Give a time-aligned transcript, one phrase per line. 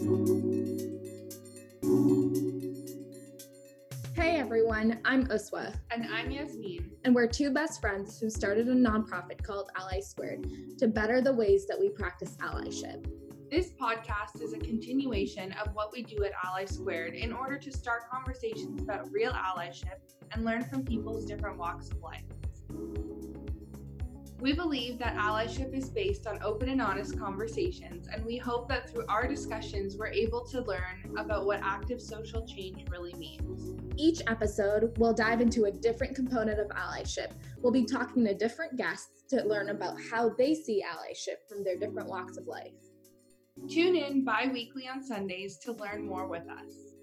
[0.00, 0.06] Hey
[4.38, 5.74] everyone, I'm Uswa.
[5.90, 6.92] And I'm Yasmin.
[7.02, 10.46] And we're two best friends who started a nonprofit called Ally Squared
[10.78, 13.10] to better the ways that we practice allyship.
[13.50, 17.72] This podcast is a continuation of what we do at Ally Squared in order to
[17.72, 19.98] start conversations about real allyship
[20.30, 22.22] and learn from people's different walks of life.
[24.40, 28.88] We believe that allyship is based on open and honest conversations, and we hope that
[28.88, 33.74] through our discussions, we're able to learn about what active social change really means.
[33.96, 37.32] Each episode, we'll dive into a different component of allyship.
[37.60, 41.76] We'll be talking to different guests to learn about how they see allyship from their
[41.76, 42.72] different walks of life.
[43.68, 46.94] Tune in bi weekly on Sundays to learn more with us.